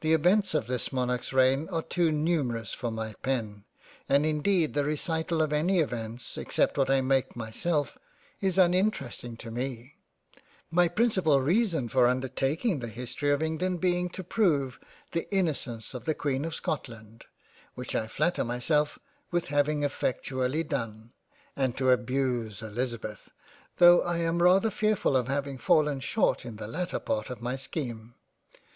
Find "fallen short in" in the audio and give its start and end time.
25.58-26.54